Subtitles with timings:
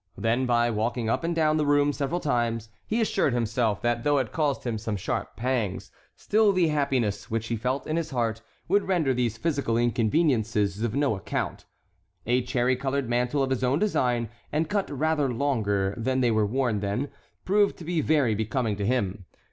[0.17, 4.17] Then by walking up and down the room several times, he assured himself that though
[4.17, 8.41] it caused him some sharp pangs, still the happiness which he felt in his heart
[8.67, 11.65] would render these physical inconveniences of no account.
[12.25, 16.47] A cherry colored mantle of his own design, and cut rather longer than they were
[16.47, 17.09] worn then,
[17.45, 19.25] proved to be very becoming to him.